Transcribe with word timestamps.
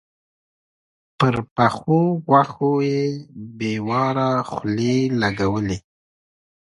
پر 1.17 1.35
پخو 1.55 1.99
غوښو 2.25 2.71
يې 2.89 3.01
بې 3.57 3.73
واره 3.87 4.29
خولې 4.49 4.95
لګولې. 5.21 5.77